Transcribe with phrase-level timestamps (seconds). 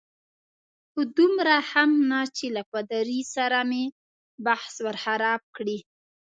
[0.91, 3.83] خو دومره هم نه چې له پادري سره مې
[4.45, 5.79] بحث ور خراب کړي.